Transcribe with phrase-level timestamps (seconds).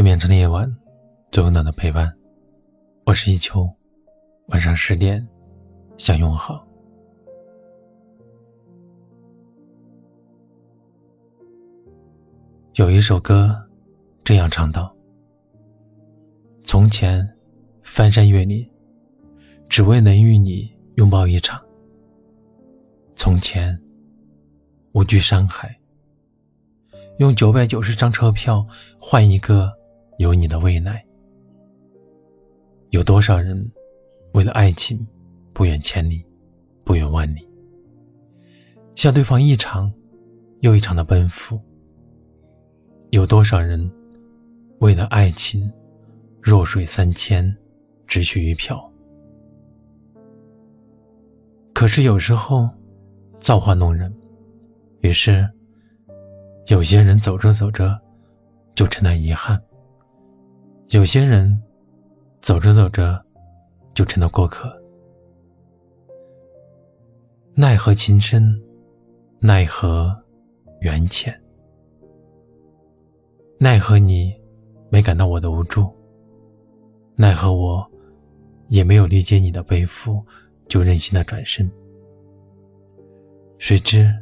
[0.00, 0.66] 最绵长的夜晚，
[1.30, 2.10] 最温暖的陪伴。
[3.04, 3.70] 我是一秋，
[4.46, 5.28] 晚上十点
[5.98, 6.66] 向你问好。
[12.76, 13.54] 有一首歌
[14.24, 14.96] 这样唱道
[16.64, 17.30] ：“从前
[17.82, 18.66] 翻山越岭，
[19.68, 21.62] 只为能与你拥抱一场。
[23.14, 23.78] 从前
[24.92, 25.78] 无惧山海，
[27.18, 28.64] 用九百九十张车票
[28.98, 29.70] 换一个
[30.20, 31.02] 有你的未来。
[32.90, 33.66] 有多少人
[34.34, 35.04] 为了爱情
[35.54, 36.22] 不远千里，
[36.84, 37.48] 不远万里，
[38.94, 39.90] 向对方一场
[40.60, 41.58] 又一场的奔赴？”
[43.12, 43.90] 有多少人
[44.80, 45.72] 为了爱情
[46.38, 47.56] 弱水三千，
[48.06, 48.78] 只取一瓢？
[51.72, 52.68] 可是有时候
[53.40, 54.14] 造化弄人，
[55.00, 55.48] 于是
[56.66, 57.98] 有些人走着走着
[58.74, 59.58] 就成了遗憾，
[60.90, 61.56] 有些人
[62.40, 63.24] 走着走着
[63.94, 64.76] 就成了过客。
[67.54, 68.60] 奈何情深，
[69.38, 70.12] 奈何
[70.80, 71.32] 缘浅。
[73.56, 74.34] 奈何你
[74.90, 75.88] 没感到我的无助，
[77.14, 77.88] 奈何我
[78.66, 80.20] 也没有理解你的背负，
[80.66, 81.70] 就任性的转身。
[83.58, 84.12] 谁知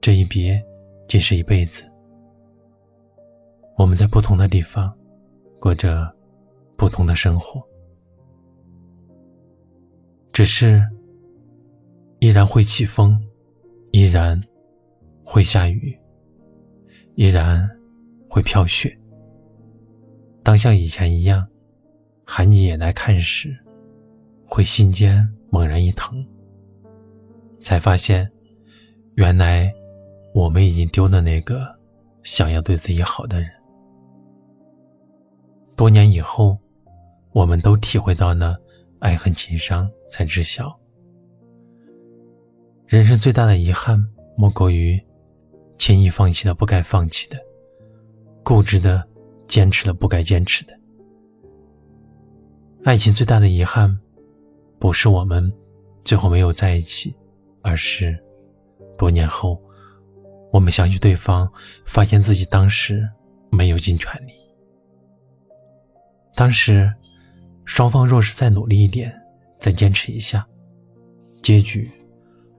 [0.00, 0.64] 这一别
[1.06, 1.84] 竟是一辈子。
[3.76, 4.96] 我们在不同的地方
[5.58, 6.10] 过着
[6.76, 7.62] 不同的生活，
[10.32, 10.82] 只是
[12.18, 13.20] 依然会起风，
[13.92, 14.40] 依然
[15.24, 15.98] 会下雨，
[17.14, 17.68] 依然。
[18.30, 18.94] 会飘雪。
[20.42, 21.48] 当像以前一样，
[22.26, 23.56] 喊你也来看时，
[24.44, 26.22] 会心间猛然一疼，
[27.58, 28.30] 才发现，
[29.14, 29.72] 原来
[30.34, 31.74] 我们已经丢了那个
[32.22, 33.50] 想要对自己好的人。
[35.78, 36.58] 多年以后，
[37.30, 38.58] 我们都体会到了
[38.98, 40.76] 爱恨情伤，才知晓，
[42.84, 43.96] 人生最大的遗憾，
[44.36, 45.00] 莫过于
[45.78, 47.38] 轻易放弃了不该放弃的。
[48.42, 49.06] 固执的
[49.46, 50.76] 坚持了不该坚持的。
[52.82, 53.96] 爱情最大的遗憾，
[54.80, 55.52] 不是我们
[56.02, 57.14] 最后没有在一起，
[57.62, 58.18] 而是
[58.96, 59.62] 多年后，
[60.50, 61.48] 我们想起对方，
[61.84, 63.08] 发现自己当时
[63.52, 64.32] 没有尽全力。
[66.38, 66.88] 当时，
[67.64, 69.12] 双方若是再努力一点，
[69.58, 70.46] 再坚持一下，
[71.42, 71.90] 结局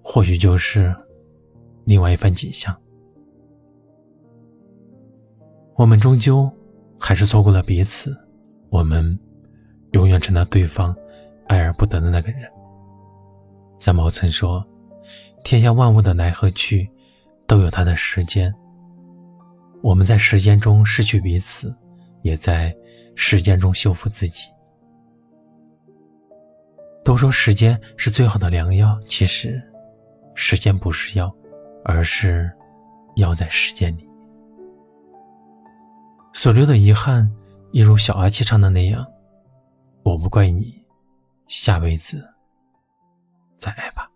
[0.03, 0.93] 或许就是
[1.85, 2.75] 另外一番景象。
[5.75, 6.51] 我们终究
[6.99, 8.13] 还是错过了彼此，
[8.69, 9.17] 我们
[9.91, 10.93] 永远成了对方
[11.47, 12.51] 爱而不得的那个人。
[13.77, 14.61] 三毛曾说
[15.45, 16.91] ：“天下万物的来和去，
[17.47, 18.53] 都有它的时间。
[19.81, 21.73] 我们在时间中失去彼此，
[22.23, 22.75] 也在
[23.15, 24.49] 时间中修复自己。”
[27.03, 29.61] 都说时间是最好的良药，其实，
[30.35, 31.33] 时间不是药，
[31.83, 32.51] 而是
[33.15, 34.07] 药在时间里。
[36.33, 37.31] 所留的遗憾，
[37.71, 39.05] 一如小阿七唱的那样，
[40.03, 40.85] 我不怪你，
[41.47, 42.23] 下辈子
[43.57, 44.08] 再爱吧。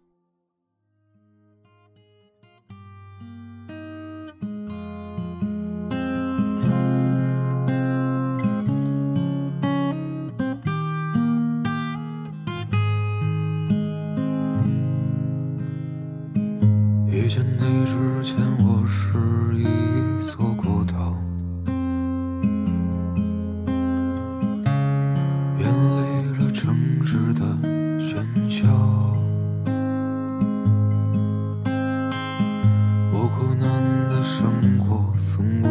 [35.26, 35.68] 从无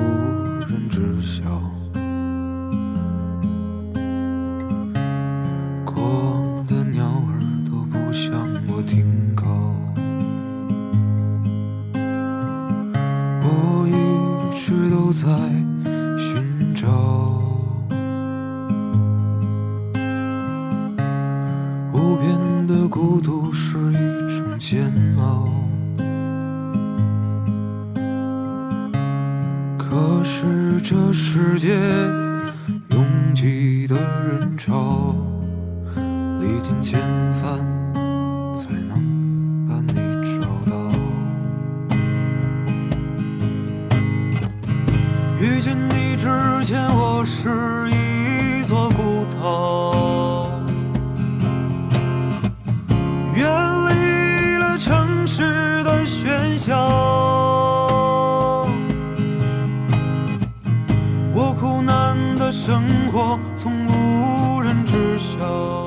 [0.66, 1.44] 人知晓
[5.84, 8.32] 过往的鸟儿都不向
[8.66, 9.46] 我停靠
[13.42, 15.28] 我一直都在
[16.16, 16.88] 寻找
[21.92, 25.61] 无边的孤独是一种煎熬
[30.80, 31.74] 这世界
[32.90, 35.14] 拥挤的人潮，
[36.40, 37.00] 历尽千
[37.34, 37.58] 帆
[38.54, 39.94] 才能把你
[40.40, 40.72] 找到。
[45.40, 46.26] 遇见你之
[46.64, 50.48] 前，我是一座孤岛，
[53.34, 53.48] 远
[53.88, 57.21] 离了城市的喧嚣。
[62.64, 62.80] 生
[63.10, 65.81] 活从无人知晓。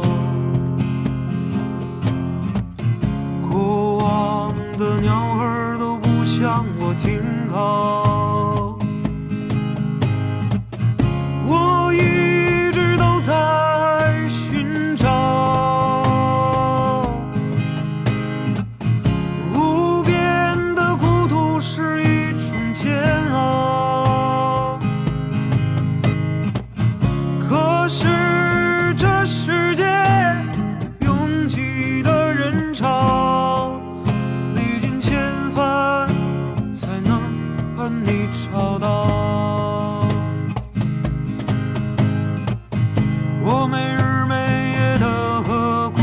[43.47, 44.33] 我没日没
[44.71, 46.01] 夜的和孤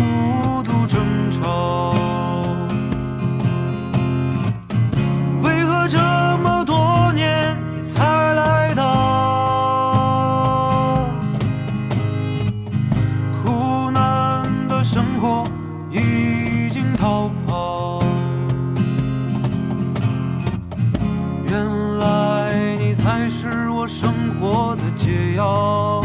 [0.62, 1.00] 独争
[1.32, 1.92] 吵
[5.42, 5.98] 为何这
[6.38, 8.04] 么多年你才
[8.34, 8.84] 来到
[13.42, 15.44] 苦难的生活
[15.90, 18.04] 已经逃跑。
[21.44, 26.04] 原来你才是我生活的解药。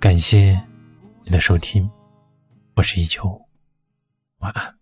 [0.00, 0.58] 感谢
[1.24, 1.88] 你的收听
[2.74, 3.38] 我是一秋
[4.38, 4.79] 晚安。